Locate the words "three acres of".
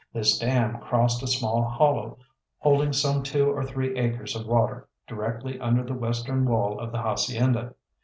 3.63-4.47